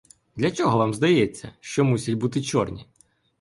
Для 0.35 0.51
чого 0.51 0.77
вам 0.77 0.93
здається, 0.93 1.51
що 1.59 1.83
мусять 1.83 2.15
бути 2.15 2.41
чорні? 2.41 2.87